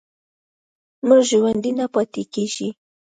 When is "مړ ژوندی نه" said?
1.07-1.85